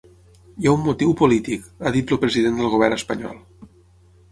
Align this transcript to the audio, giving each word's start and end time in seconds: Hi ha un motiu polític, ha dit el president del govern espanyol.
Hi 0.61 0.69
ha 0.69 0.71
un 0.77 0.81
motiu 0.85 1.13
polític, 1.19 1.67
ha 1.89 1.93
dit 1.97 2.15
el 2.17 2.21
president 2.25 2.59
del 2.63 2.73
govern 2.77 2.99
espanyol. 3.01 3.41